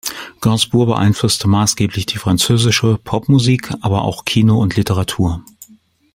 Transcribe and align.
Gainsbourg 0.39 0.87
beeinflusste 0.89 1.47
maßgeblich 1.47 2.07
die 2.07 2.17
französische 2.17 2.97
Popmusik, 2.97 3.71
aber 3.81 4.01
auch 4.01 4.25
Kino 4.25 4.59
und 4.59 4.75
Literatur. 4.75 5.43